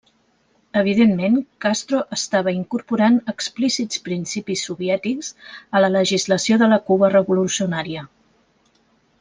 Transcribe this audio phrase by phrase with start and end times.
[0.79, 5.31] Evidentment, Castro estava incorporant explícits principis soviètics
[5.77, 8.09] a la legislació de la Cuba revolucionària.